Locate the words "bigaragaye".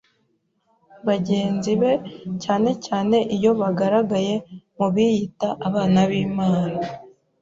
3.59-4.33